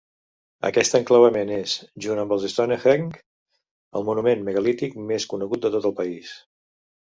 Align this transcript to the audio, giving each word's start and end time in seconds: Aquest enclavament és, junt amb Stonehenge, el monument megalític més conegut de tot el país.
Aquest 0.69 0.95
enclavament 0.99 1.51
és, 1.57 1.75
junt 2.05 2.21
amb 2.21 2.33
Stonehenge, 2.55 3.21
el 4.01 4.09
monument 4.09 4.43
megalític 4.49 4.99
més 5.13 5.31
conegut 5.37 5.65
de 5.69 5.75
tot 5.79 5.89
el 5.93 5.97
país. 6.03 6.35